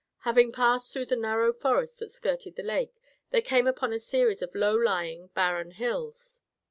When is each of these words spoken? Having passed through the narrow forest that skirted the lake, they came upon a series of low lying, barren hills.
Having 0.21 0.53
passed 0.53 0.91
through 0.91 1.05
the 1.05 1.15
narrow 1.15 1.53
forest 1.53 1.99
that 1.99 2.09
skirted 2.09 2.55
the 2.55 2.63
lake, 2.63 2.95
they 3.29 3.39
came 3.39 3.67
upon 3.67 3.93
a 3.93 3.99
series 3.99 4.41
of 4.41 4.55
low 4.55 4.73
lying, 4.75 5.27
barren 5.35 5.69
hills. 5.69 6.41